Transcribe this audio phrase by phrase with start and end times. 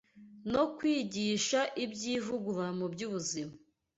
[0.51, 3.53] no kwigisha iby’ivugurura ry’ubuzima